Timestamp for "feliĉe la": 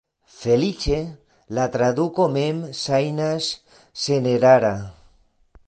0.35-1.65